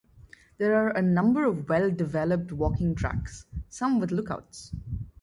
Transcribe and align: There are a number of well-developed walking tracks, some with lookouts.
There 0.57 0.73
are 0.77 0.89
a 0.89 1.01
number 1.03 1.45
of 1.45 1.69
well-developed 1.69 2.51
walking 2.51 2.95
tracks, 2.95 3.45
some 3.69 3.99
with 3.99 4.09
lookouts. 4.09 4.71